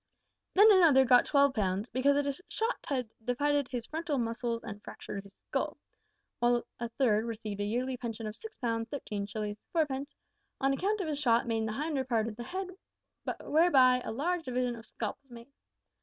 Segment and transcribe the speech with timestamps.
[0.55, 5.21] "Then another got 12 pounds `because a shot had divided his frontal muscles and fractured
[5.23, 5.77] his skull;'
[6.39, 10.15] while a third received a yearly pension of 6 pounds, 13 shillings, 4 pence
[10.59, 12.69] `on account of a shot in the hinder part of the head,
[13.41, 15.51] whereby a large division of scalp was made.'